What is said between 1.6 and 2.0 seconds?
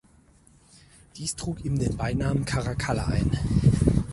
ihm den